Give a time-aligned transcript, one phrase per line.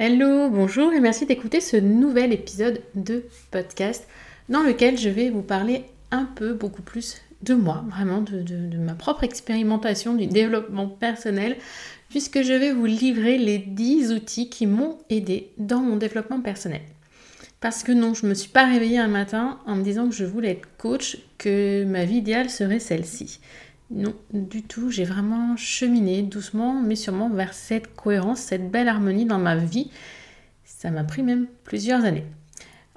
[0.00, 4.06] Hello, bonjour et merci d'écouter ce nouvel épisode de podcast
[4.48, 8.94] dans lequel je vais vous parler un peu, beaucoup plus de moi, vraiment de, ma
[8.94, 11.56] propre expérimentation du développement personnel,
[12.10, 16.82] puisque je vais vous livrer les 10 outils qui m'ont aidé dans mon développement personnel.
[17.60, 20.14] Parce que non, je ne me suis pas réveillée un matin en me disant que
[20.14, 23.40] je voulais être coach, que ma vie idéale serait celle-ci.
[23.90, 24.90] Non, du tout.
[24.90, 29.90] J'ai vraiment cheminé doucement, mais sûrement vers cette cohérence, cette belle harmonie dans ma vie.
[30.64, 32.26] Ça m'a pris même plusieurs années.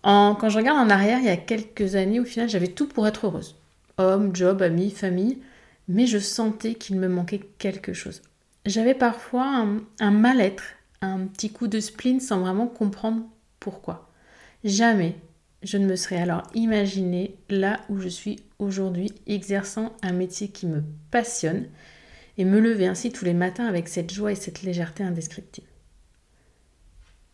[0.03, 3.07] quand je regarde en arrière, il y a quelques années, au final, j'avais tout pour
[3.07, 3.55] être heureuse.
[3.97, 5.39] Homme, job, amis, famille.
[5.87, 8.21] Mais je sentais qu'il me manquait quelque chose.
[8.65, 9.65] J'avais parfois
[9.99, 10.63] un mal-être,
[11.01, 13.23] un petit coup de spleen sans vraiment comprendre
[13.59, 14.09] pourquoi.
[14.63, 15.15] Jamais
[15.63, 20.65] je ne me serais alors imaginé là où je suis aujourd'hui, exerçant un métier qui
[20.65, 21.67] me passionne
[22.37, 25.67] et me lever ainsi tous les matins avec cette joie et cette légèreté indescriptible.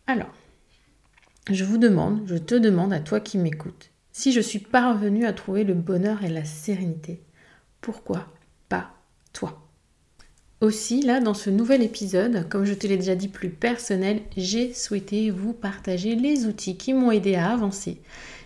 [0.06, 0.32] Alors,
[1.50, 5.32] je vous demande, je te demande à toi qui m'écoutes, si je suis parvenue à
[5.32, 7.22] trouver le bonheur et la sérénité,
[7.80, 8.26] pourquoi
[8.68, 8.92] pas
[9.32, 9.67] toi?
[10.60, 14.74] Aussi, là, dans ce nouvel épisode, comme je te l'ai déjà dit plus personnel, j'ai
[14.74, 18.00] souhaité vous partager les outils qui m'ont aidé à avancer,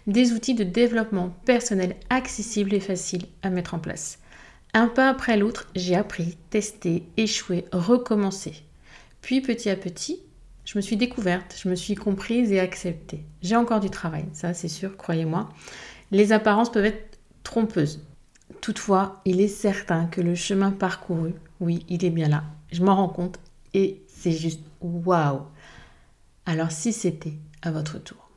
[0.07, 4.19] des outils de développement personnel accessibles et faciles à mettre en place.
[4.75, 8.63] Un pas après l'autre, j'ai appris, testé, échoué, recommencé.
[9.23, 10.21] Puis petit à petit,
[10.65, 13.25] je me suis découverte, je me suis comprise et acceptée.
[13.43, 15.49] J'ai encore du travail, ça c'est sûr, croyez-moi.
[16.11, 18.05] Les apparences peuvent être trompeuses.
[18.61, 22.43] Toutefois, il est certain que le chemin parcouru oui, il est bien là.
[22.73, 23.39] Je m'en rends compte
[23.73, 25.43] et c'est juste waouh.
[26.45, 28.29] Alors si c'était à votre tour.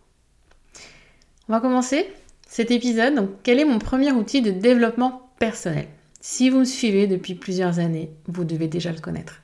[1.50, 2.08] On va commencer
[2.48, 3.16] cet épisode.
[3.16, 5.88] Donc, quel est mon premier outil de développement personnel?
[6.22, 9.42] Si vous me suivez depuis plusieurs années, vous devez déjà le connaître.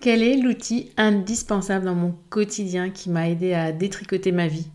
[0.00, 4.68] Quel est l'outil indispensable dans mon quotidien qui m'a aidé à détricoter ma vie,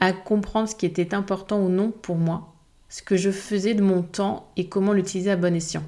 [0.00, 2.54] à comprendre ce qui était important ou non pour moi,
[2.90, 5.82] ce que je faisais de mon temps et comment l'utiliser à bon escient?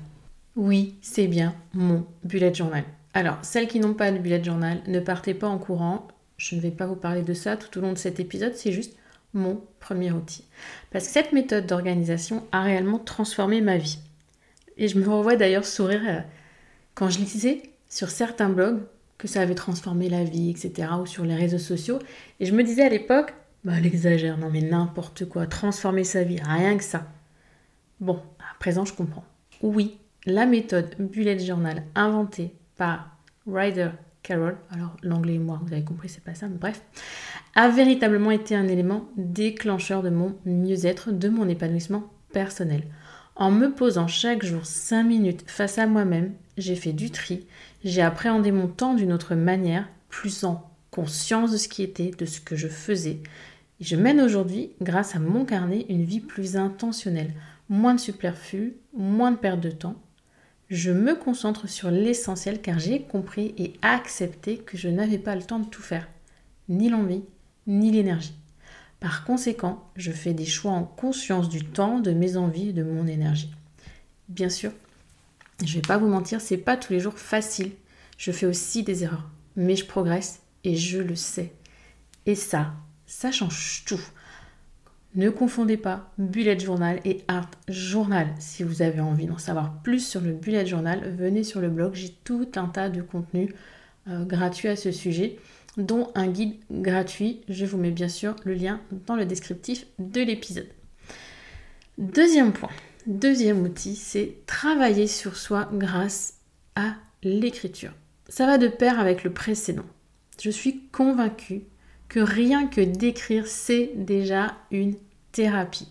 [0.57, 2.85] Oui, c'est bien mon bullet journal.
[3.13, 6.09] Alors, celles qui n'ont pas de bullet journal, ne partez pas en courant.
[6.39, 8.73] Je ne vais pas vous parler de ça tout au long de cet épisode, c'est
[8.73, 8.97] juste
[9.35, 10.45] mon premier outil.
[10.91, 13.99] Parce que cette méthode d'organisation a réellement transformé ma vie.
[14.79, 16.21] Et je me revois d'ailleurs sourire euh,
[16.95, 18.81] quand je lisais sur certains blogs
[19.19, 21.99] que ça avait transformé la vie, etc., ou sur les réseaux sociaux.
[22.41, 23.35] Et je me disais à l'époque,
[23.65, 27.07] bah elle exagère, non mais n'importe quoi, transformer sa vie, rien que ça.
[28.01, 29.25] Bon, à présent je comprends.
[29.63, 33.17] Oui, la méthode bullet journal inventée par
[33.47, 33.91] Ryder
[34.25, 36.83] Carroll, alors l'anglais et moi, vous avez compris, c'est pas ça, mais bref,
[37.55, 42.83] a véritablement été un élément déclencheur de mon mieux-être, de mon épanouissement personnel.
[43.37, 47.47] En me posant chaque jour 5 minutes face à moi-même, j'ai fait du tri,
[47.85, 52.25] j'ai appréhendé mon temps d'une autre manière, plus en conscience de ce qui était, de
[52.27, 53.21] ce que je faisais.
[53.79, 57.35] je mène aujourd'hui, grâce à mon carnet, une vie plus intentionnelle,
[57.69, 59.97] moins de superflu, moins de perte de temps,
[60.69, 65.43] je me concentre sur l'essentiel car j'ai compris et accepté que je n'avais pas le
[65.43, 66.09] temps de tout faire,
[66.69, 67.23] ni l'envie,
[67.67, 68.35] ni l'énergie.
[69.01, 72.83] Par conséquent, je fais des choix en conscience du temps, de mes envies et de
[72.83, 73.53] mon énergie.
[74.29, 74.73] Bien sûr,
[75.65, 77.73] je ne vais pas vous mentir, c'est pas tous les jours facile.
[78.19, 81.53] Je fais aussi des erreurs, mais je progresse et je le sais.
[82.25, 82.75] Et ça,
[83.07, 84.01] ça change tout.
[85.17, 88.29] Ne confondez pas bullet journal et art journal.
[88.39, 91.95] Si vous avez envie d'en savoir plus sur le bullet journal, venez sur le blog.
[91.95, 93.49] J'ai tout un tas de contenus
[94.09, 95.39] euh, gratuits à ce sujet,
[95.79, 97.41] dont un guide gratuit.
[97.49, 100.69] Je vous mets bien sûr le lien dans le descriptif de l'épisode.
[101.97, 102.69] Deuxième point,
[103.07, 106.35] deuxième outil, c'est travailler sur soi grâce
[106.75, 107.95] à l'écriture.
[108.29, 109.87] Ça va de pair avec le précédent.
[110.43, 111.63] Je suis convaincue
[112.11, 114.95] que rien que d'écrire, c'est déjà une
[115.37, 115.89] thérapie.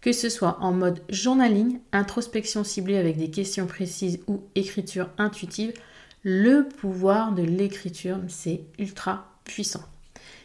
[0.00, 5.74] Que ce soit en mode journaling, introspection ciblée avec des questions précises ou écriture intuitive,
[6.22, 9.84] le pouvoir de l'écriture, c'est ultra puissant.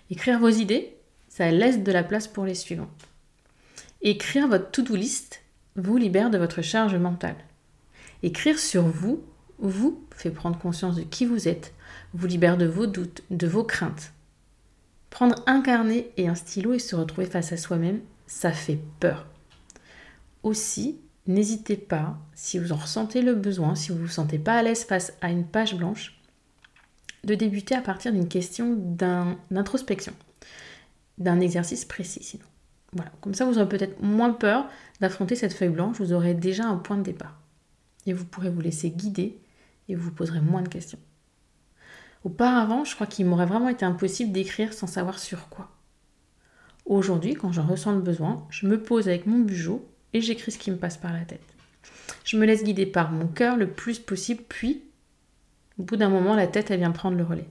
[0.09, 0.97] Écrire vos idées,
[1.29, 3.07] ça laisse de la place pour les suivantes.
[4.01, 5.41] Écrire votre to-do list
[5.77, 7.37] vous libère de votre charge mentale.
[8.23, 9.23] Écrire sur vous
[9.59, 11.73] vous fait prendre conscience de qui vous êtes,
[12.13, 14.11] vous libère de vos doutes, de vos craintes.
[15.09, 19.27] Prendre un carnet et un stylo et se retrouver face à soi-même, ça fait peur.
[20.41, 24.55] Aussi, n'hésitez pas, si vous en ressentez le besoin, si vous ne vous sentez pas
[24.55, 26.17] à l'aise face à une page blanche,
[27.25, 30.13] de débuter à partir d'une question d'introspection,
[31.17, 32.45] d'un exercice précis sinon.
[32.93, 34.67] Voilà, comme ça vous aurez peut-être moins peur
[35.01, 37.37] d'affronter cette feuille blanche, vous aurez déjà un point de départ.
[38.05, 39.39] Et vous pourrez vous laisser guider
[39.89, 40.99] et vous vous poserez moins de questions.
[42.23, 45.69] Auparavant, je crois qu'il m'aurait vraiment été impossible d'écrire sans savoir sur quoi.
[46.91, 50.57] Aujourd'hui, quand j'en ressens le besoin, je me pose avec mon bugeot et j'écris ce
[50.57, 51.39] qui me passe par la tête.
[52.25, 54.83] Je me laisse guider par mon cœur le plus possible, puis,
[55.79, 57.47] au bout d'un moment, la tête, elle vient prendre le relais.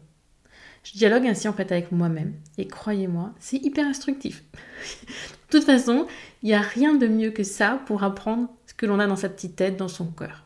[0.84, 4.44] Je dialogue ainsi en fait avec moi-même, et croyez-moi, c'est hyper instructif.
[5.06, 6.06] de toute façon,
[6.42, 9.16] il n'y a rien de mieux que ça pour apprendre ce que l'on a dans
[9.16, 10.44] sa petite tête, dans son cœur.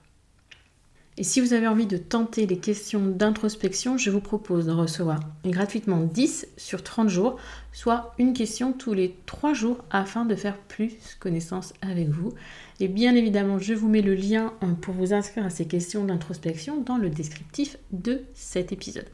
[1.16, 5.20] Et si vous avez envie de tenter les questions d'introspection, je vous propose de recevoir
[5.44, 7.38] gratuitement 10 sur 30 jours,
[7.72, 12.32] soit une question tous les 3 jours afin de faire plus connaissance avec vous.
[12.81, 16.05] Et bien évidemment, je vous mets le lien hein, pour vous inscrire à ces questions
[16.05, 19.08] d'introspection dans le descriptif de cet épisode.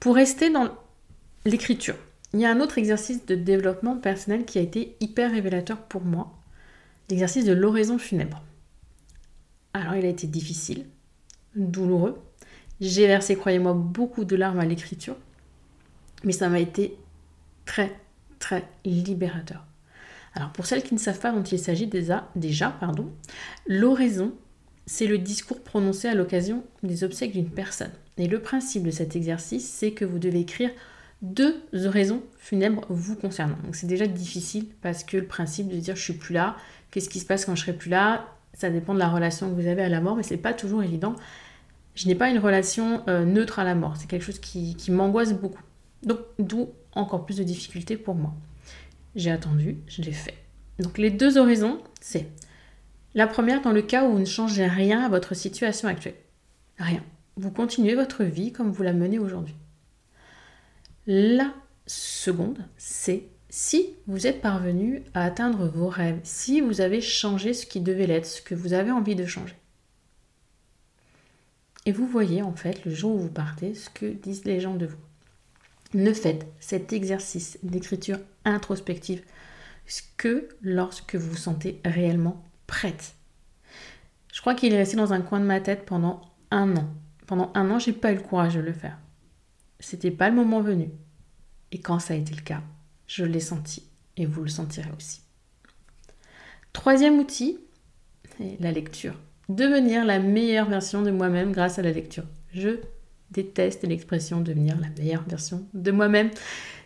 [0.00, 0.70] Pour rester dans
[1.44, 1.96] l'écriture,
[2.34, 6.02] il y a un autre exercice de développement personnel qui a été hyper révélateur pour
[6.02, 6.32] moi,
[7.10, 8.42] l'exercice de l'oraison funèbre.
[9.72, 10.86] Alors il a été difficile,
[11.56, 12.22] douloureux.
[12.80, 15.16] J'ai versé, croyez-moi, beaucoup de larmes à l'écriture,
[16.24, 16.96] mais ça m'a été
[17.64, 17.92] très,
[18.38, 19.64] très libérateur.
[20.34, 23.10] Alors pour celles qui ne savent pas dont il s'agit déjà, pardon,
[23.66, 24.32] l'oraison,
[24.86, 27.92] c'est le discours prononcé à l'occasion des obsèques d'une personne.
[28.18, 30.70] Et le principe de cet exercice, c'est que vous devez écrire
[31.22, 33.56] deux oraisons funèbres vous concernant.
[33.64, 36.56] Donc c'est déjà difficile parce que le principe de dire je suis plus là,
[36.90, 39.60] qu'est-ce qui se passe quand je serai plus là, ça dépend de la relation que
[39.60, 41.14] vous avez à la mort, mais c'est pas toujours évident.
[41.94, 44.90] Je n'ai pas une relation euh, neutre à la mort, c'est quelque chose qui, qui
[44.90, 45.62] m'angoisse beaucoup.
[46.02, 48.34] Donc d'où encore plus de difficultés pour moi.
[49.14, 50.34] J'ai attendu, je l'ai fait.
[50.78, 52.28] Donc les deux horizons, c'est
[53.14, 56.14] la première dans le cas où vous ne changez rien à votre situation actuelle.
[56.78, 57.02] Rien.
[57.36, 59.54] Vous continuez votre vie comme vous la menez aujourd'hui.
[61.06, 61.52] La
[61.86, 67.66] seconde, c'est si vous êtes parvenu à atteindre vos rêves, si vous avez changé ce
[67.66, 69.54] qui devait l'être, ce que vous avez envie de changer.
[71.84, 74.74] Et vous voyez en fait le jour où vous partez ce que disent les gens
[74.74, 74.96] de vous.
[75.92, 79.22] Ne faites cet exercice d'écriture introspective
[80.16, 83.14] que lorsque vous vous sentez réellement prête.
[84.32, 86.88] Je crois qu'il est resté dans un coin de ma tête pendant un an.
[87.26, 88.96] Pendant un an, j'ai pas eu le courage de le faire.
[89.78, 90.88] C'était pas le moment venu.
[91.70, 92.62] Et quand ça a été le cas,
[93.06, 93.84] je l'ai senti
[94.16, 95.20] et vous le sentirez aussi.
[96.72, 97.58] Troisième outil,
[98.60, 99.14] la lecture.
[99.48, 102.24] Devenir la meilleure version de moi-même grâce à la lecture.
[102.54, 102.80] Je
[103.30, 106.30] déteste l'expression devenir la meilleure version de moi-même.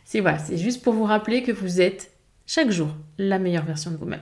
[0.04, 2.12] C'est voilà, c'est juste pour vous rappeler que vous êtes
[2.46, 4.20] chaque jour la meilleure version de vous-même.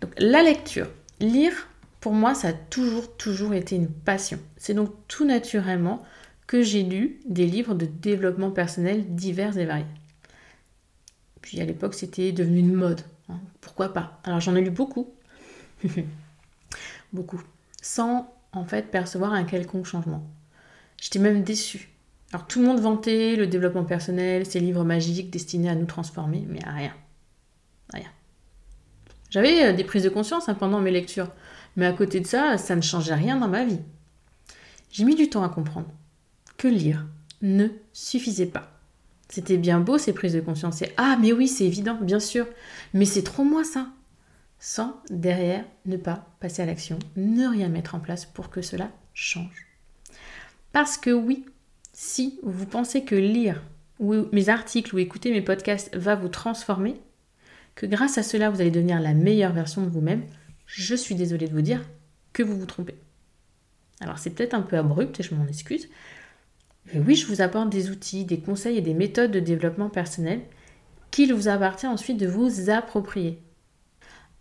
[0.00, 0.88] Donc la lecture,
[1.20, 1.68] lire,
[2.00, 4.38] pour moi, ça a toujours, toujours été une passion.
[4.56, 6.02] C'est donc tout naturellement
[6.46, 9.84] que j'ai lu des livres de développement personnel divers et variés.
[11.42, 13.02] Puis à l'époque, c'était devenu une mode.
[13.28, 13.40] Hein.
[13.60, 14.20] Pourquoi pas?
[14.24, 15.08] Alors j'en ai lu beaucoup.
[17.12, 17.42] beaucoup.
[17.82, 20.26] Sans en fait percevoir un quelconque changement.
[21.00, 21.90] J'étais même déçue.
[22.32, 26.44] Alors tout le monde vantait le développement personnel, ces livres magiques destinés à nous transformer,
[26.48, 26.94] mais rien.
[27.92, 28.10] Rien.
[29.30, 31.30] J'avais euh, des prises de conscience hein, pendant mes lectures,
[31.76, 33.80] mais à côté de ça, ça ne changeait rien dans ma vie.
[34.92, 35.88] J'ai mis du temps à comprendre
[36.56, 37.06] que lire
[37.42, 38.79] ne suffisait pas.
[39.30, 40.82] C'était bien beau ces prises de conscience.
[40.82, 42.46] Et ah, mais oui, c'est évident, bien sûr.
[42.94, 43.88] Mais c'est trop moi ça.
[44.58, 48.90] Sans derrière ne pas passer à l'action, ne rien mettre en place pour que cela
[49.14, 49.66] change.
[50.72, 51.46] Parce que oui,
[51.92, 53.62] si vous pensez que lire
[54.00, 57.00] mes articles ou écouter mes podcasts va vous transformer,
[57.74, 60.24] que grâce à cela vous allez devenir la meilleure version de vous-même,
[60.66, 61.82] je suis désolée de vous dire
[62.32, 62.96] que vous vous trompez.
[64.00, 65.88] Alors c'est peut-être un peu abrupt et je m'en excuse.
[66.92, 70.40] Mais oui, je vous apporte des outils, des conseils et des méthodes de développement personnel
[71.10, 73.42] qu'il vous appartient ensuite de vous approprier.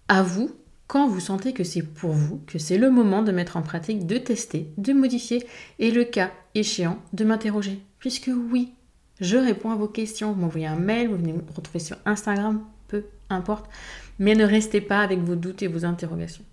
[0.08, 0.52] À vous
[0.88, 4.08] quand vous sentez que c'est pour vous, que c'est le moment de mettre en pratique,
[4.08, 5.46] de tester, de modifier,
[5.78, 7.80] et le cas échéant, de m'interroger.
[8.00, 8.74] Puisque oui,
[9.22, 10.32] je réponds à vos questions.
[10.32, 13.70] Vous m'envoyez un mail, vous venez me retrouver sur Instagram, peu importe.
[14.18, 16.44] Mais ne restez pas avec vos doutes et vos interrogations.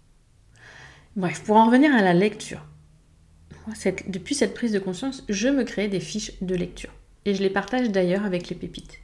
[1.16, 2.62] Bref, pour en revenir à la lecture.
[4.06, 6.90] Depuis cette prise de conscience, je me crée des fiches de lecture.
[7.24, 9.00] Et je les partage d'ailleurs avec les pépites.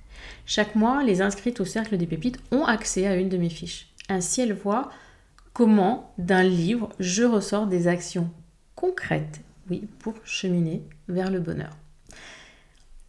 [0.46, 3.88] Chaque mois, les inscrites au cercle des pépites ont accès à une de mes fiches.
[4.08, 4.90] Ainsi, elles voient
[5.52, 8.30] comment d'un livre je ressors des actions
[8.74, 11.76] concrètes, oui, pour cheminer vers le bonheur.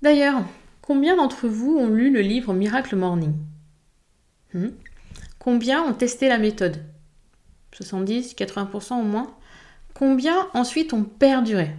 [0.02, 0.44] D'ailleurs,
[0.82, 3.34] combien d'entre vous ont lu le livre Miracle Morning?
[4.54, 4.70] Hmm?
[5.40, 6.84] Combien ont testé la méthode?
[7.72, 9.36] 70, 80% au moins?
[9.94, 11.72] Combien ensuite ont perduré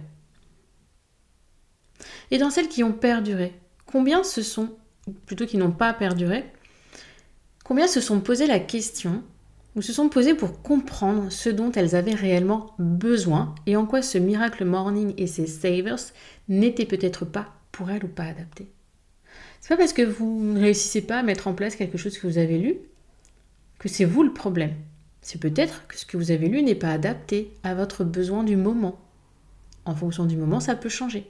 [2.31, 3.53] Et dans celles qui ont perduré,
[3.85, 4.69] combien se sont,
[5.25, 6.45] plutôt qui n'ont pas perduré,
[7.63, 9.23] combien se sont posé la question
[9.75, 14.01] ou se sont posées pour comprendre ce dont elles avaient réellement besoin et en quoi
[14.01, 16.13] ce Miracle Morning et ses Savers
[16.47, 18.71] n'étaient peut-être pas pour elles ou pas adaptés.
[19.59, 22.27] C'est pas parce que vous ne réussissez pas à mettre en place quelque chose que
[22.27, 22.75] vous avez lu
[23.79, 24.73] que c'est vous le problème.
[25.25, 28.55] C'est peut-être que ce que vous avez lu n'est pas adapté à votre besoin du
[28.55, 28.99] moment.
[29.83, 31.25] En fonction du moment, ça peut changer.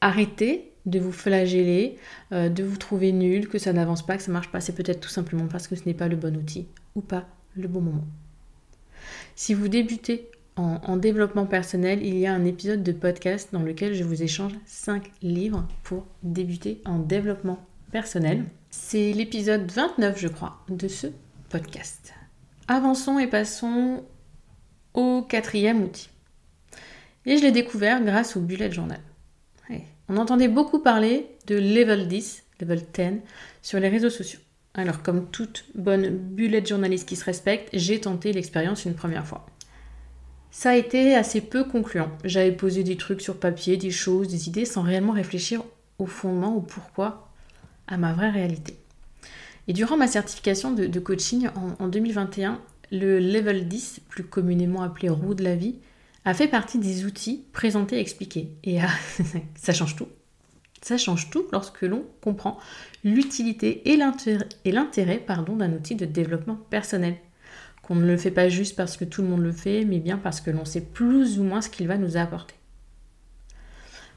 [0.00, 1.98] Arrêtez de vous flageller,
[2.30, 4.60] euh, de vous trouver nul, que ça n'avance pas, que ça marche pas.
[4.60, 7.66] C'est peut-être tout simplement parce que ce n'est pas le bon outil ou pas le
[7.66, 8.04] bon moment.
[9.34, 13.94] Si vous débutez en, développement personnel, il y a un épisode de podcast dans lequel
[13.94, 17.58] je vous échange 5 livres pour débuter en développement
[17.90, 18.44] personnel.
[18.70, 21.08] C'est l'épisode 29, je crois, de ce
[21.48, 22.14] podcast.
[22.66, 24.04] Avançons et passons
[24.94, 26.08] au quatrième outil.
[27.26, 29.00] Et je l'ai découvert grâce au bullet journal.
[30.08, 33.20] On entendait beaucoup parler de level 10, level 10
[33.62, 34.40] sur les réseaux sociaux.
[34.74, 39.46] Alors comme toute bonne bullet journaliste qui se respecte, j'ai tenté l'expérience une première fois.
[40.50, 42.10] Ça a été assez peu concluant.
[42.24, 45.62] J'avais posé des trucs sur papier, des choses, des idées, sans réellement réfléchir
[45.98, 47.32] au fondement, au pourquoi,
[47.86, 48.76] à ma vraie réalité.
[49.66, 52.60] Et durant ma certification de, coaching en, 2021,
[52.92, 55.76] le level 10, plus communément appelé roue de la vie,
[56.24, 58.50] a fait partie des outils présentés et expliqués.
[58.62, 58.78] Et
[59.56, 60.08] ça change tout.
[60.82, 62.58] Ça change tout lorsque l'on comprend
[63.04, 67.16] l'utilité et l'intérêt d'un outil de développement personnel
[67.86, 70.18] qu'on ne le fait pas juste parce que tout le monde le fait, mais bien
[70.18, 72.54] parce que l'on sait plus ou moins ce qu'il va nous apporter.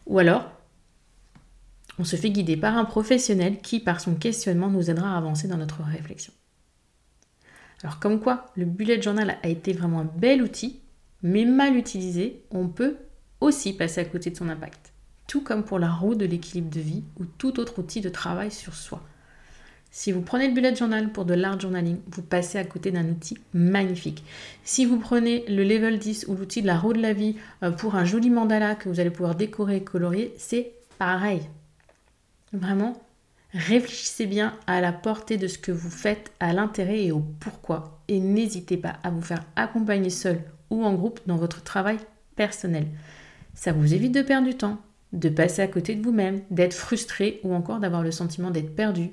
[0.05, 0.51] Ou alors,
[1.99, 5.47] on se fait guider par un professionnel qui, par son questionnement, nous aidera à avancer
[5.47, 6.33] dans notre réflexion.
[7.83, 10.79] Alors comme quoi, le bullet journal a été vraiment un bel outil,
[11.21, 12.97] mais mal utilisé, on peut
[13.39, 14.93] aussi passer à côté de son impact.
[15.27, 18.51] Tout comme pour la roue de l'équilibre de vie ou tout autre outil de travail
[18.51, 19.03] sur soi.
[19.91, 23.07] Si vous prenez le bullet journal pour de l'art journaling, vous passez à côté d'un
[23.09, 24.23] outil magnifique.
[24.63, 27.71] Si vous prenez le level 10 ou l'outil de la roue de la vie euh,
[27.71, 31.41] pour un joli mandala que vous allez pouvoir décorer et colorier, c'est pareil.
[32.53, 33.01] Vraiment,
[33.53, 38.01] réfléchissez bien à la portée de ce que vous faites, à l'intérêt et au pourquoi.
[38.07, 41.97] Et n'hésitez pas à vous faire accompagner seul ou en groupe dans votre travail
[42.35, 42.87] personnel.
[43.53, 44.79] Ça vous évite de perdre du temps,
[45.13, 49.09] de passer à côté de vous-même, d'être frustré ou encore d'avoir le sentiment d'être perdu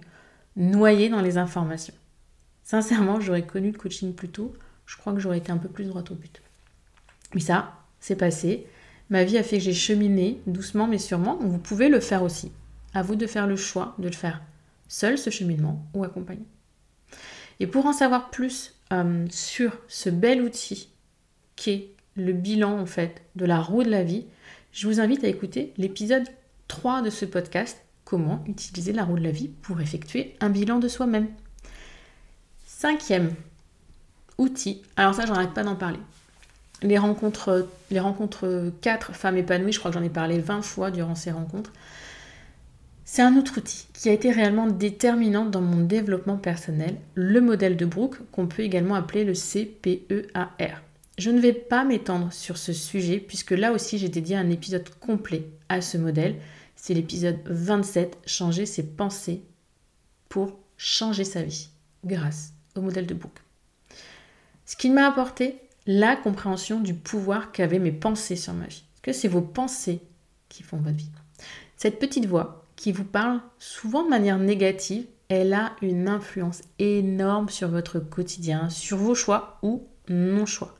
[0.57, 1.95] noyé dans les informations.
[2.63, 4.55] Sincèrement, j'aurais connu le coaching plus tôt,
[4.87, 6.43] je crois que j'aurais été un peu plus droite au but.
[7.35, 8.67] Mais ça, c'est passé.
[9.11, 11.37] Ma vie a fait que j'ai cheminé doucement mais sûrement.
[11.41, 12.53] Vous pouvez le faire aussi.
[12.95, 14.41] À vous de faire le choix de le faire
[14.89, 16.45] seul, ce cheminement, ou accompagné.
[17.61, 20.89] Et pour en savoir plus euh, sur ce bel outil
[21.57, 24.27] qu'est le bilan en fait de la roue de la vie,
[24.73, 26.29] je vous invite à écouter l'épisode
[26.69, 30.79] 3 de ce podcast comment utiliser la roue de la vie pour effectuer un bilan
[30.79, 31.29] de soi-même.
[32.67, 33.33] Cinquième
[34.37, 36.01] outil, alors ça j'en arrête pas d'en parler.
[36.83, 40.91] Les rencontres, les rencontres 4 femmes épanouies, je crois que j'en ai parlé 20 fois
[40.91, 41.73] durant ces rencontres.
[43.15, 47.77] C'est un autre outil qui a été réellement déterminant dans mon développement personnel, le modèle
[47.77, 50.83] de Brooke, qu'on peut également appeler le CPEAR.
[51.17, 54.89] Je ne vais pas m'étendre sur ce sujet puisque là aussi j'ai dédié un épisode
[54.99, 56.41] complet à ce modèle
[56.75, 59.45] c'est l'épisode 27, changer ses pensées
[60.29, 61.69] pour changer sa vie,
[62.05, 63.45] grâce au modèle de Brooke.
[64.67, 68.83] Ce qui m'a apporté la compréhension du pouvoir qu'avaient mes pensées sur ma vie.
[69.03, 70.01] Que c'est vos pensées
[70.49, 71.13] qui font votre vie?
[71.77, 77.49] Cette petite voix qui vous parle souvent de manière négative, elle a une influence énorme
[77.49, 80.77] sur votre quotidien, sur vos choix ou non-choix.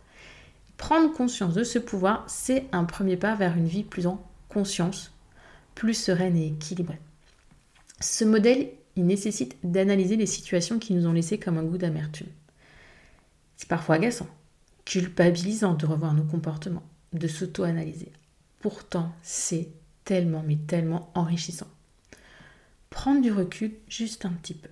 [0.77, 5.13] Prendre conscience de ce pouvoir, c'est un premier pas vers une vie plus en conscience,
[5.75, 7.01] plus sereine et équilibrée.
[8.01, 12.29] Ce modèle, il nécessite d'analyser les situations qui nous ont laissé comme un goût d'amertume.
[13.57, 14.29] C'est parfois agaçant,
[14.85, 16.83] culpabilisant de revoir nos comportements,
[17.13, 18.13] de s'auto-analyser.
[18.61, 19.69] Pourtant, c'est
[20.05, 21.69] tellement, mais tellement enrichissant.
[22.95, 24.69] Prendre du recul juste un petit peu.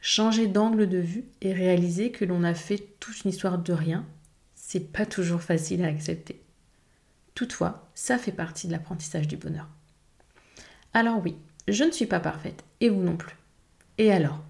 [0.00, 4.06] Changer d'angle de vue et réaliser que l'on a fait toute une histoire de rien,
[4.54, 6.42] c'est pas toujours facile à accepter.
[7.34, 9.68] Toutefois, ça fait partie de l'apprentissage du bonheur.
[10.94, 11.36] Alors oui,
[11.68, 13.36] je ne suis pas parfaite, et vous non plus.
[13.98, 14.40] Et alors?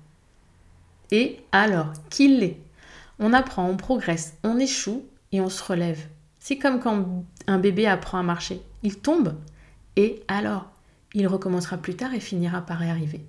[1.11, 2.61] Et alors, qu'il l'est?
[3.19, 6.07] On apprend, on progresse, on échoue et on se relève.
[6.39, 8.63] C'est comme quand un bébé apprend à marcher.
[8.85, 9.37] Il tombe,
[9.97, 10.72] et alors?
[11.15, 13.27] Il recommencera plus tard et finira par y arriver.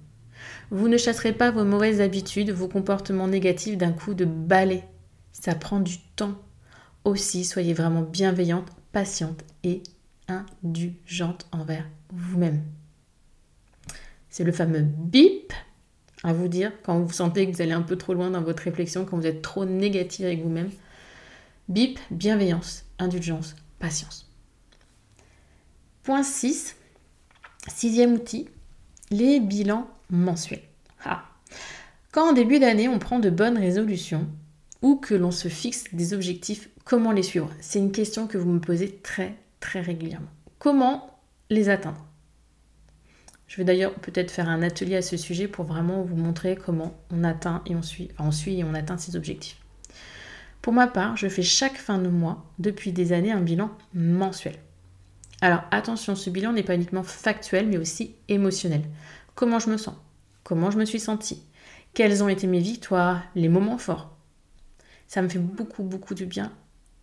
[0.72, 4.84] Vous ne chasserez pas vos mauvaises habitudes, vos comportements négatifs d'un coup de balai.
[5.32, 6.36] Ça prend du temps.
[7.04, 9.84] Aussi, soyez vraiment bienveillante, patiente et
[10.28, 12.64] indulgente envers vous-même.
[14.30, 15.54] C'est le fameux bip
[16.24, 18.64] à vous dire quand vous sentez que vous allez un peu trop loin dans votre
[18.64, 20.72] réflexion, quand vous êtes trop négatif avec vous-même.
[21.68, 24.30] Bip, bienveillance, indulgence, patience.
[26.04, 26.76] Point 6,
[27.68, 28.48] sixième outil,
[29.12, 30.64] les bilans mensuels.
[31.06, 31.24] Ah.
[32.12, 34.28] Quand en début d'année on prend de bonnes résolutions
[34.82, 37.50] ou que l'on se fixe des objectifs, comment les suivre?
[37.60, 40.30] C'est une question que vous me posez très très régulièrement.
[40.60, 42.06] Comment les atteindre?
[43.48, 46.96] Je vais d'ailleurs peut-être faire un atelier à ce sujet pour vraiment vous montrer comment
[47.12, 49.58] on atteint et on suit, on suit et on atteint ces objectifs.
[50.62, 54.56] Pour ma part, je fais chaque fin de mois, depuis des années, un bilan mensuel.
[55.44, 58.84] Alors attention, ce bilan n'est pas uniquement factuel, mais aussi émotionnel.
[59.36, 59.96] Comment je me sens?
[60.46, 61.44] Comment je me suis sentie?
[61.94, 64.16] Quelles ont été mes victoires Les moments forts?
[65.06, 66.54] Ça me fait beaucoup, beaucoup du bien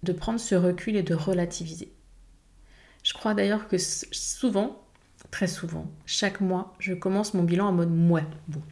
[0.05, 1.93] de prendre ce recul et de relativiser.
[3.03, 4.81] Je crois d'ailleurs que souvent,
[5.31, 8.25] très souvent, chaque mois, je commence mon bilan en mode mouais.
[8.49, 8.63] Bon,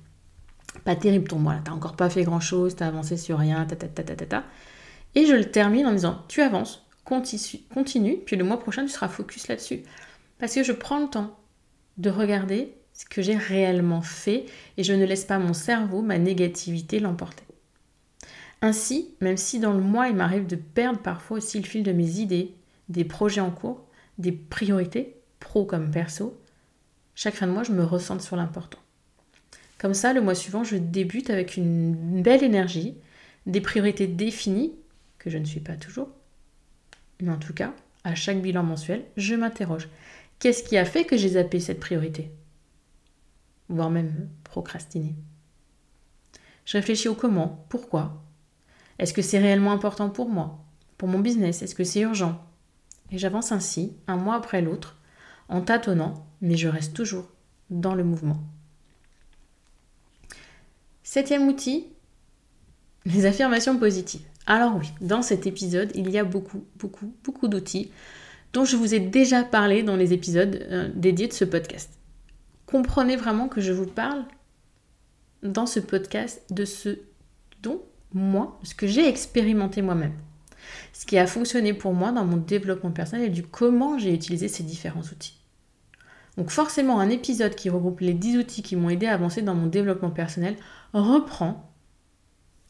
[0.87, 3.67] pas terrible ton mois là, t'as encore pas fait grand chose, t'as avancé sur rien,
[3.67, 4.45] ta ta ta ta ta ta.
[5.15, 9.09] Et je le termine en disant tu avances, continue, puis le mois prochain tu seras
[9.09, 9.83] focus là-dessus.
[10.39, 11.39] Parce que je prends le temps
[11.97, 14.47] de regarder ce que j'ai réellement fait
[14.77, 17.45] et je ne laisse pas mon cerveau, ma négativité l'emporter.
[18.61, 21.93] Ainsi, même si dans le mois il m'arrive de perdre parfois aussi le fil de
[21.93, 22.55] mes idées,
[22.89, 23.85] des projets en cours,
[24.19, 26.37] des priorités, pro comme perso,
[27.15, 28.79] chaque fin de mois, je me ressente sur l'important.
[29.79, 32.97] Comme ça, le mois suivant, je débute avec une belle énergie,
[33.47, 34.73] des priorités définies,
[35.19, 36.09] que je ne suis pas toujours.
[37.21, 39.89] Mais en tout cas, à chaque bilan mensuel, je m'interroge.
[40.39, 42.31] Qu'est-ce qui a fait que j'ai zappé cette priorité?
[43.69, 45.15] Voire même procrastiné.
[46.65, 48.23] Je réfléchis au comment, pourquoi.
[48.99, 50.65] Est-ce que c'est réellement important pour moi?
[50.97, 52.45] Pour mon business Est-ce que c'est urgent?
[53.11, 54.97] Et j'avance ainsi, un mois après l'autre,
[55.49, 57.29] en tâtonnant, mais je reste toujours
[57.71, 58.39] dans le mouvement.
[61.03, 61.87] Septième outil,
[63.07, 64.27] les affirmations positives.
[64.49, 67.93] Alors oui, dans cet épisode, il y a beaucoup, beaucoup, beaucoup d'outils
[68.53, 71.93] dont je vous ai déjà parlé dans les épisodes euh, dédiés de ce podcast.
[72.67, 74.25] Comprenez vraiment que je vous parle
[75.45, 76.99] dans ce podcast de ce
[77.63, 77.83] dont
[78.13, 80.15] moi, ce que j'ai expérimenté moi-même
[80.93, 84.49] ce qui a fonctionné pour moi dans mon développement personnel et du comment j'ai utilisé
[84.49, 85.37] ces différents outils.
[86.37, 89.55] Donc forcément, un épisode qui regroupe les 10 outils qui m'ont aidé à avancer dans
[89.55, 90.57] mon développement personnel
[90.93, 91.73] reprend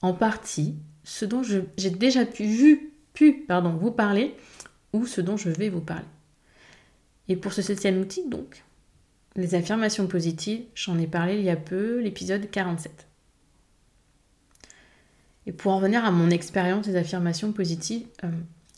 [0.00, 0.76] en partie
[1.08, 4.34] ce dont j'ai déjà pu, vu, pu pardon, vous parler
[4.92, 6.04] ou ce dont je vais vous parler.
[7.28, 8.62] Et pour ce septième outil, donc,
[9.34, 13.06] les affirmations positives, j'en ai parlé il y a peu, l'épisode 47.
[15.46, 18.30] Et pour en revenir à mon expérience des affirmations positives, euh,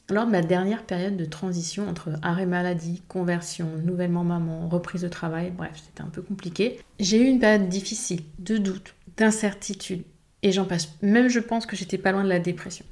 [0.09, 5.09] lors de ma dernière période de transition entre arrêt maladie, conversion, nouvellement maman, reprise de
[5.09, 10.05] travail, bref, c'était un peu compliqué, j'ai eu une période difficile, de doute, d'incertitude,
[10.43, 10.89] et j'en passe.
[11.03, 12.85] Même je pense que j'étais pas loin de la dépression.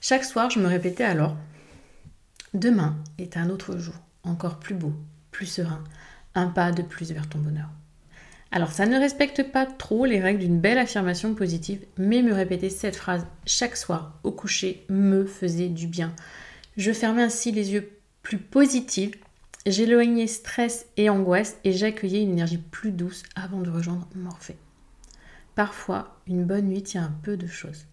[0.00, 1.36] Chaque soir, je me répétais alors
[2.54, 4.92] Demain est un autre jour, encore plus beau,
[5.32, 5.84] plus serein,
[6.34, 7.68] un pas de plus vers ton bonheur.
[8.50, 12.70] Alors ça ne respecte pas trop les règles d'une belle affirmation positive, mais me répéter
[12.70, 16.14] cette phrase chaque soir au coucher me faisait du bien.
[16.78, 17.90] Je fermais ainsi les yeux
[18.22, 19.14] plus positifs,
[19.66, 24.56] j'éloignais stress et angoisse et j'accueillais une énergie plus douce avant de rejoindre Morphée.
[25.58, 27.86] Parfois, une bonne nuit tient un peu de choses.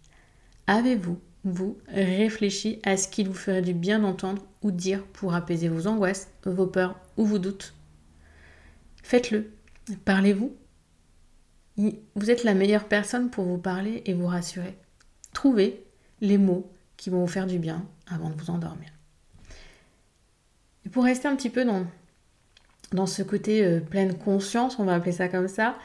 [0.67, 5.67] Avez-vous, vous, réfléchi à ce qu'il vous ferait du bien d'entendre ou dire pour apaiser
[5.67, 7.73] vos angoisses, vos peurs ou vos doutes?
[9.01, 9.51] Faites-le
[10.05, 10.55] Parlez-vous.
[12.15, 14.77] Vous êtes la meilleure personne pour vous parler et vous rassurer.
[15.33, 15.83] Trouvez
[16.21, 18.91] les mots qui vont vous faire du bien avant de vous endormir.
[20.85, 21.87] Et pour rester un petit peu dans,
[22.91, 25.79] dans ce côté euh, pleine conscience, on va appeler ça comme ça,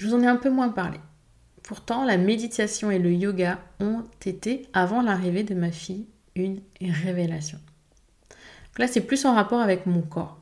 [0.00, 0.98] je vous en ai un peu moins parlé.
[1.62, 7.58] Pourtant, la méditation et le yoga ont été, avant l'arrivée de ma fille, une révélation.
[8.78, 10.40] là, c'est plus en rapport avec mon corps.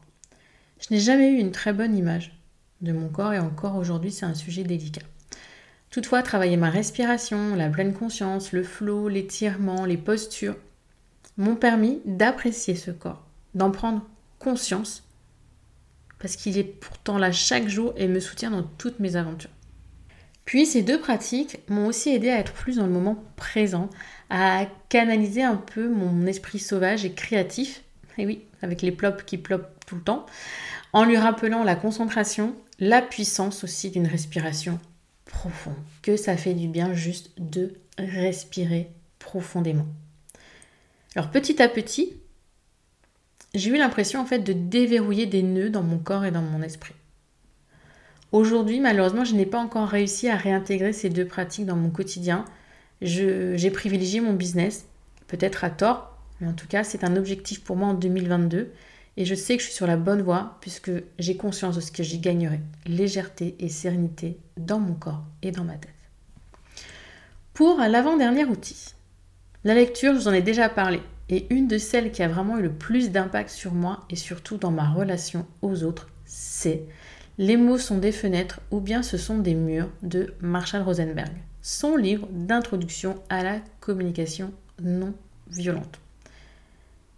[0.79, 2.40] Je n'ai jamais eu une très bonne image
[2.83, 5.03] de mon corps et encore aujourd'hui c'est un sujet délicat.
[5.90, 10.57] Toutefois, travailler ma respiration, la pleine conscience, le flot, l'étirement, les postures
[11.37, 14.07] m'ont permis d'apprécier ce corps, d'en prendre
[14.38, 15.03] conscience
[16.18, 19.50] parce qu'il est pourtant là chaque jour et me soutient dans toutes mes aventures.
[20.44, 23.90] Puis ces deux pratiques m'ont aussi aidé à être plus dans le moment présent,
[24.31, 27.83] à canaliser un peu mon esprit sauvage et créatif,
[28.16, 30.26] et oui, avec les plops qui plopent tout le temps,
[30.92, 34.78] en lui rappelant la concentration, la puissance aussi d'une respiration
[35.26, 35.76] profonde.
[36.02, 39.87] Que ça fait du bien juste de respirer profondément.
[41.14, 42.14] Alors petit à petit,
[43.59, 46.62] j'ai eu l'impression en fait de déverrouiller des nœuds dans mon corps et dans mon
[46.62, 46.94] esprit.
[48.31, 52.44] Aujourd'hui, malheureusement, je n'ai pas encore réussi à réintégrer ces deux pratiques dans mon quotidien.
[53.01, 54.87] J'ai privilégié mon business,
[55.29, 58.71] peut-être à tort, mais en tout cas, c'est un objectif pour moi en 2022.
[59.16, 61.90] Et je sais que je suis sur la bonne voie puisque j'ai conscience de ce
[61.90, 62.61] que j'y gagnerai.
[62.87, 65.90] Légèreté et sérénité dans mon corps et dans ma tête.
[67.55, 68.94] Pour l'avant-dernier outil,
[69.64, 71.01] la lecture, je vous en ai déjà parlé.
[71.31, 74.57] Et une de celles qui a vraiment eu le plus d'impact sur moi et surtout
[74.57, 76.85] dans ma relation aux autres, c'est
[77.37, 81.33] Les mots sont des fenêtres ou bien ce sont des murs de Marshall Rosenberg.
[81.61, 85.14] Son livre d'introduction à la communication non
[85.51, 86.01] violente.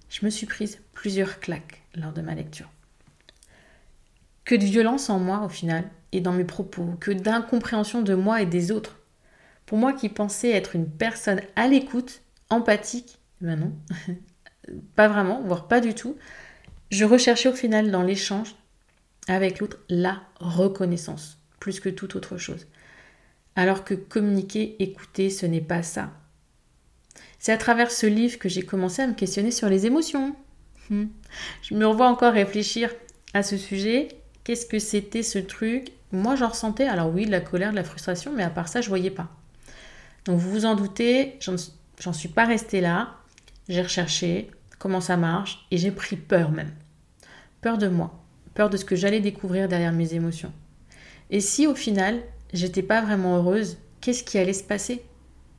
[0.09, 2.69] Je me suis prise plusieurs claques lors de ma lecture.
[4.45, 8.43] Que de violence en moi au final et dans mes propos, que d'incompréhension de moi
[8.43, 8.99] et des autres.
[9.67, 13.73] Pour moi qui pensais être une personne à l'écoute, empathique, ben non,
[14.97, 16.17] pas vraiment, voire pas du tout.
[16.91, 18.55] Je recherchais au final dans l'échange
[19.29, 22.67] avec l'autre la reconnaissance, plus que toute autre chose.
[23.57, 26.11] Alors que communiquer, écouter, ce n'est pas ça.
[27.39, 30.35] C'est à travers ce livre que j'ai commencé à me questionner sur les émotions.
[30.91, 31.07] Hmm.
[31.63, 32.91] Je me revois encore réfléchir
[33.35, 34.09] à ce sujet.
[34.45, 35.93] Qu'est-ce que c'était ce truc?
[36.13, 38.81] Moi, j'en ressentais, alors oui, de la colère, de la frustration, mais à part ça,
[38.81, 39.29] je voyais pas.
[40.25, 43.20] Donc vous vous en doutez, j'en suis pas restée là.
[43.71, 46.73] J'ai recherché comment ça marche et j'ai pris peur même.
[47.61, 48.21] Peur de moi,
[48.53, 50.53] peur de ce que j'allais découvrir derrière mes émotions.
[51.31, 52.21] Et si au final,
[52.53, 55.05] j'étais pas vraiment heureuse, qu'est-ce qui allait se passer?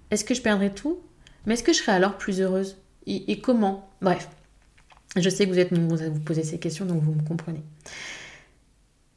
[0.10, 1.00] Est-ce que je perdrais tout?
[1.46, 2.80] Mais est-ce que je serais alors plus heureuse?
[3.08, 3.90] Et, comment?
[4.02, 4.28] Bref,
[5.16, 7.64] je sais que vous êtes nombreux à vous poser ces questions, donc vous me comprenez.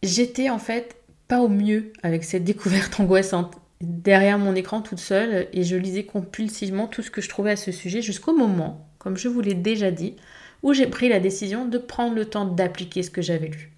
[0.05, 5.49] J'étais en fait pas au mieux avec cette découverte angoissante derrière mon écran toute seule
[5.53, 9.17] et je lisais compulsivement tout ce que je trouvais à ce sujet jusqu'au moment, comme
[9.17, 10.17] je vous l'ai déjà dit,
[10.63, 13.73] où j'ai pris la décision de prendre le temps d'appliquer ce que j'avais lu,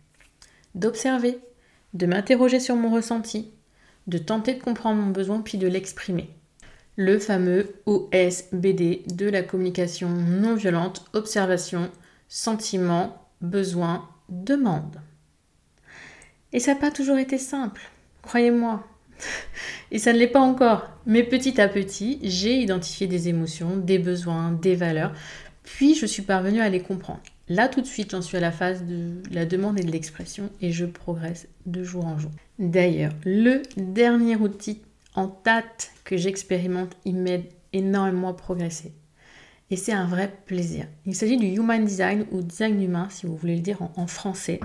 [0.74, 1.38] d'observer,
[1.94, 3.50] de m'interroger sur mon ressenti,
[4.06, 6.30] de tenter de comprendre mon besoin puis de l'exprimer.
[6.94, 11.90] Le fameux OSBD de la communication non violente, observation,
[12.28, 15.00] sentiment, besoin, demande.
[16.52, 17.82] Et ça n'a pas toujours été simple,
[18.22, 18.86] croyez-moi.
[19.90, 20.90] Et ça ne l'est pas encore.
[21.06, 25.12] Mais petit à petit, j'ai identifié des émotions, des besoins, des valeurs,
[25.62, 27.22] puis je suis parvenue à les comprendre.
[27.48, 30.50] Là, tout de suite, j'en suis à la phase de la demande et de l'expression
[30.60, 32.32] et je progresse de jour en jour.
[32.58, 34.82] D'ailleurs, le dernier outil
[35.14, 38.92] en date que j'expérimente, il m'aide énormément à progresser.
[39.70, 40.86] Et c'est un vrai plaisir.
[41.06, 44.60] Il s'agit du Human Design ou Design humain, si vous voulez le dire en français.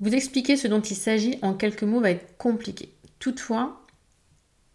[0.00, 2.93] Vous expliquer ce dont il s'agit en quelques mots va être compliqué.
[3.24, 3.86] Toutefois,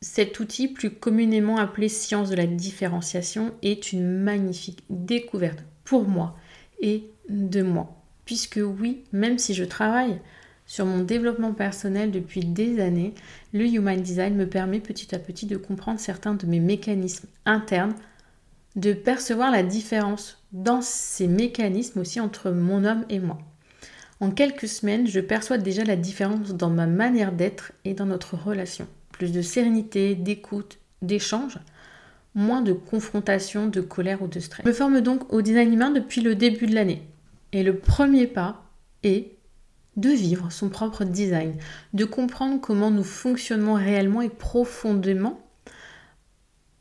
[0.01, 6.35] cet outil, plus communément appelé science de la différenciation, est une magnifique découverte pour moi
[6.79, 8.01] et de moi.
[8.25, 10.19] Puisque oui, même si je travaille
[10.65, 13.13] sur mon développement personnel depuis des années,
[13.53, 17.93] le Human Design me permet petit à petit de comprendre certains de mes mécanismes internes,
[18.75, 23.38] de percevoir la différence dans ces mécanismes aussi entre mon homme et moi.
[24.19, 28.36] En quelques semaines, je perçois déjà la différence dans ma manière d'être et dans notre
[28.36, 28.88] relation.
[29.12, 31.58] Plus de sérénité, d'écoute, d'échange,
[32.36, 34.63] moins de confrontation, de colère ou de stress.
[34.65, 37.01] Je me forme donc au design humain depuis le début de l'année.
[37.53, 38.63] Et le premier pas
[39.03, 39.32] est
[39.97, 41.55] de vivre son propre design,
[41.93, 45.41] de comprendre comment nous fonctionnons réellement et profondément,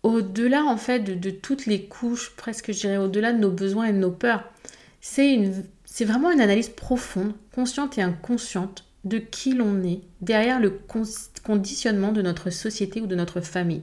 [0.02, 3.92] au-delà en fait de, toutes les couches, presque je dirais au-delà de nos besoins et
[3.92, 4.44] de nos peurs.
[5.00, 10.60] C'est une c'est vraiment une analyse profonde, consciente et inconsciente de qui l'on est derrière
[10.60, 10.78] le
[11.42, 13.82] conditionnement de notre société ou de notre famille.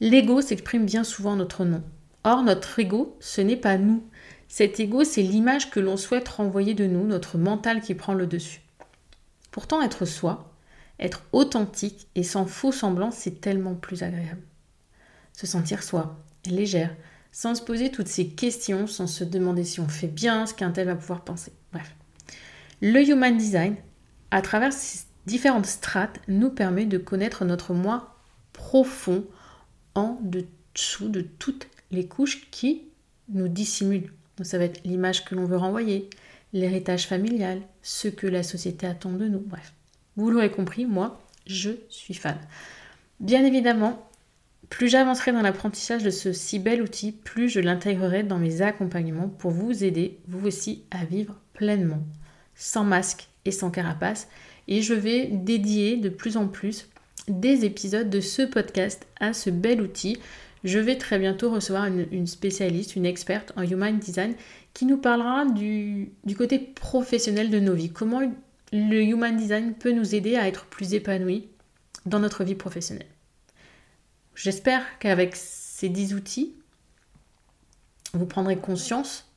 [0.00, 1.82] L'ego s'exprime bien souvent en notre nom.
[2.22, 4.04] Or, notre ego, ce n'est pas nous.
[4.46, 8.26] Cet ego, c'est l'image que l'on souhaite renvoyer de nous, notre mental qui prend le
[8.26, 8.60] dessus.
[9.50, 10.52] Pourtant, être soi,
[10.98, 14.42] être authentique et sans faux semblant, c'est tellement plus agréable.
[15.32, 16.94] Se sentir soi, légère,
[17.32, 20.70] sans se poser toutes ces questions, sans se demander si on fait bien ce qu'un
[20.70, 21.52] tel va pouvoir penser.
[21.72, 21.94] Bref.
[22.80, 23.76] Le Human Design,
[24.30, 28.16] à travers ces différentes strates, nous permet de connaître notre moi
[28.52, 29.24] profond
[29.94, 32.84] en dessous de toutes les couches qui
[33.28, 34.12] nous dissimulent.
[34.36, 36.08] Donc ça va être l'image que l'on veut renvoyer,
[36.52, 39.40] l'héritage familial, ce que la société attend de nous.
[39.40, 39.72] Bref,
[40.16, 42.38] vous l'aurez compris, moi, je suis fan.
[43.20, 44.09] Bien évidemment,
[44.70, 49.28] plus j'avancerai dans l'apprentissage de ce si bel outil, plus je l'intégrerai dans mes accompagnements
[49.28, 52.02] pour vous aider, vous aussi, à vivre pleinement,
[52.54, 54.28] sans masque et sans carapace.
[54.68, 56.88] Et je vais dédier de plus en plus
[57.28, 60.18] des épisodes de ce podcast à ce bel outil.
[60.62, 64.34] Je vais très bientôt recevoir une, spécialiste, une experte en Human Design
[64.72, 67.90] qui nous parlera du, du, côté professionnel de nos vies.
[67.90, 68.20] Comment
[68.72, 71.48] le Human Design peut nous aider à être plus épanouis
[72.06, 73.06] dans notre vie professionnelle.
[74.42, 76.54] J'espère qu'avec ces 10 outils,
[78.14, 79.30] vous prendrez conscience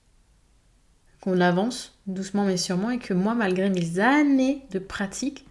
[1.19, 5.45] qu'on avance doucement mais sûrement et que moi, malgré mes années de pratique,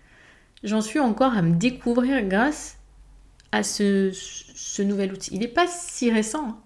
[0.64, 2.78] j'en suis encore à me découvrir grâce
[3.52, 5.34] à ce, nouvel outil.
[5.34, 6.58] Il n'est pas si récent, hein,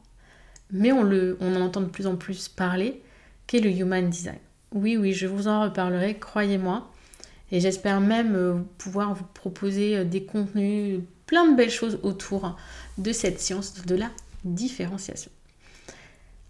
[0.70, 3.02] mais on, on en entend de plus en plus parler,
[3.48, 4.38] qu'est le Human Design.
[4.70, 6.88] Oui, oui, je vous en reparlerai, croyez-moi.
[7.50, 12.56] Et j'espère même euh, pouvoir vous proposer euh, des contenus, plein de belles choses autour
[12.98, 14.10] de cette science de la
[14.44, 15.30] différenciation.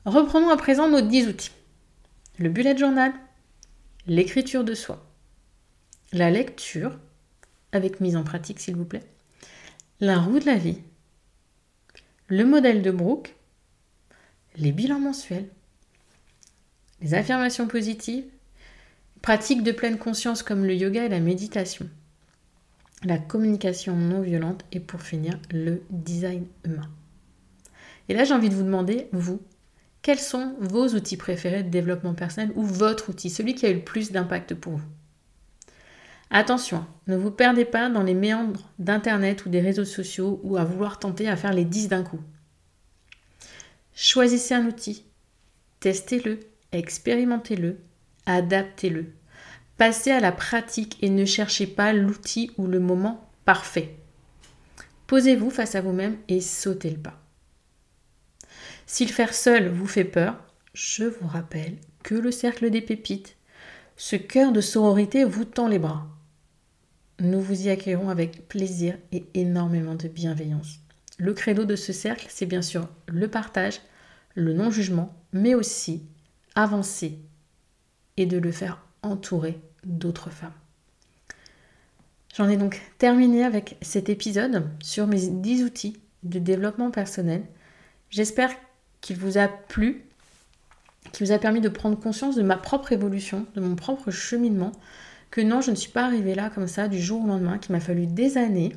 [0.05, 1.51] Reprenons à présent nos 10 outils.
[2.39, 3.13] Le bullet journal,
[4.07, 5.05] l'écriture de soi,
[6.13, 6.99] la lecture,
[7.73, 9.03] avec mise en pratique s'il vous plaît,
[10.01, 10.79] la roue de la vie,
[12.29, 13.35] le modèle de Brooke,
[14.57, 15.49] les bilans mensuels,
[17.01, 18.25] les affirmations positives,
[19.23, 21.89] pratiques de pleine conscience comme le yoga et la méditation,
[23.07, 26.91] la communication non violente et pour finir le design humain.
[28.09, 29.41] Et là j'ai envie de vous demander, vous,
[30.03, 33.75] quels sont vos outils préférés de développement personnel ou votre outil, celui qui a eu
[33.75, 34.89] le plus d'impact pour vous?
[36.31, 40.65] Attention, ne vous perdez pas dans les méandres d'Internet ou des réseaux sociaux ou à
[40.65, 42.21] vouloir tenter à faire les 10 d'un coup.
[43.95, 45.05] Choisissez un outil,
[45.81, 46.41] testez-le,
[46.73, 47.79] expérimentez-le,
[48.27, 49.07] adaptez-le.
[49.77, 53.97] Passez à la pratique et ne cherchez pas l'outil ou le moment parfait.
[55.07, 57.21] Posez-vous face à vous-même et sautez le pas.
[58.87, 63.37] Si le faire seul vous fait peur, je vous rappelle que le cercle des pépites,
[63.97, 66.07] ce cœur de sororité vous tend les bras.
[67.21, 70.81] Nous vous y accueillerons avec plaisir et énormément de bienveillance.
[71.19, 73.81] Le credo de ce cercle, c'est bien sûr le partage,
[74.35, 76.07] le non-jugement, mais aussi
[76.55, 77.19] avancer
[78.17, 80.53] et de le faire entourer d'autres femmes.
[82.37, 87.43] J'en ai donc terminé avec cet épisode sur mes 10 outils de développement personnel.
[88.11, 88.51] J'espère
[89.01, 90.05] qu'il vous a plu,
[91.13, 94.73] qui vous a permis de prendre conscience de ma propre évolution, de mon propre cheminement,
[95.31, 97.73] que non, je ne suis pas arrivée là comme ça du jour au lendemain, qu'il
[97.73, 98.73] m'a fallu des années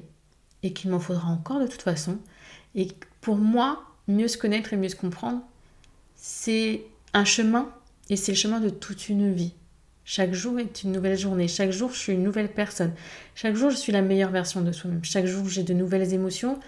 [0.63, 2.17] et qu'il m'en faudra encore de toute façon.
[2.75, 2.87] Et
[3.21, 5.41] pour moi, mieux se connaître et mieux se comprendre,
[6.15, 7.69] c'est un chemin
[8.09, 9.53] et c'est le chemin de toute une vie.
[10.11, 11.47] Chaque jour est une nouvelle journée.
[11.47, 12.93] Chaque jour, je suis une nouvelle personne.
[13.35, 15.03] Chaque jour, je suis la meilleure version de soi-même.
[15.03, 16.59] Chaque jour, j'ai de nouvelles émotions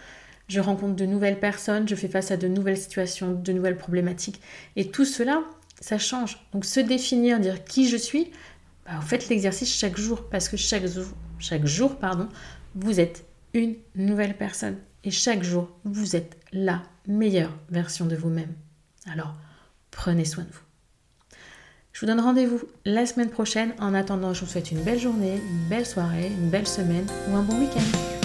[0.52, 4.42] je rencontre de nouvelles personnes, je fais face à de nouvelles situations, de nouvelles problématiques.
[4.76, 5.44] Et tout cela,
[5.80, 6.46] ça change.
[6.52, 8.32] Donc se définir, dire qui je suis,
[8.86, 11.06] bah, vous faites l'exercice chaque jour, parce que chaque jour,
[11.40, 12.28] chaque jour pardon,
[12.76, 13.24] vous êtes
[13.54, 14.76] une nouvelle personne.
[15.06, 18.54] Et chaque jour, vous êtes la meilleure version de vous-même.
[19.10, 19.34] Alors,
[19.90, 20.71] prenez soin de vous.
[21.94, 23.74] Je vous donne rendez-vous la semaine prochaine.
[23.80, 27.36] En attendant, je vous souhaite une belle journée, une belle soirée, une belle semaine ou
[27.36, 28.21] un bon week-end.